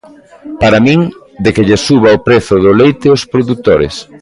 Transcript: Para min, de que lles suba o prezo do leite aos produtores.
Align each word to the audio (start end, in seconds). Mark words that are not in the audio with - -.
Para 0.61 0.83
min, 0.85 0.99
de 1.43 1.49
que 1.55 1.65
lles 1.67 1.83
suba 1.87 2.17
o 2.17 2.23
prezo 2.27 2.53
do 2.65 2.71
leite 2.81 3.05
aos 3.09 3.23
produtores. 3.33 3.95